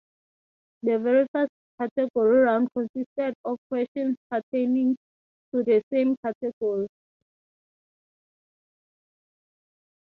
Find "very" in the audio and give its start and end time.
0.97-1.27